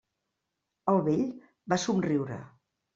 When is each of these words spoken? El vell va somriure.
El 0.95 1.05
vell 1.11 1.23
va 1.75 1.81
somriure. 1.87 2.45